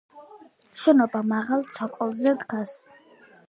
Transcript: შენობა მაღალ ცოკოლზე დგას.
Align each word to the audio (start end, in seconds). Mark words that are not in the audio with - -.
შენობა 0.83 1.21
მაღალ 1.33 1.67
ცოკოლზე 1.77 2.37
დგას. 2.43 2.77